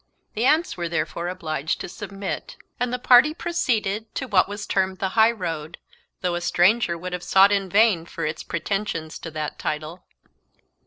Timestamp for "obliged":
1.27-1.79